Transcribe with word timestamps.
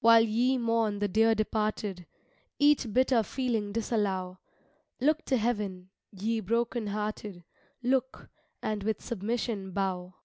While 0.00 0.20
ye 0.24 0.58
mourn 0.58 0.98
the 0.98 1.08
dear 1.08 1.34
departed, 1.34 2.04
Each 2.58 2.92
bitter 2.92 3.22
feeling 3.22 3.72
disallow; 3.72 4.36
Look 5.00 5.24
to 5.24 5.38
heaven, 5.38 5.88
ye 6.10 6.40
broken 6.40 6.88
hearted, 6.88 7.42
Look, 7.82 8.28
and 8.62 8.82
with 8.82 9.00
submission 9.00 9.70
bow. 9.70 10.16